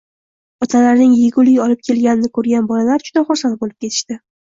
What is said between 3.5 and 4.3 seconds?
bo`lib ketishdi